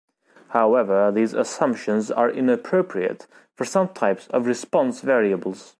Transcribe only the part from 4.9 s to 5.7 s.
variables.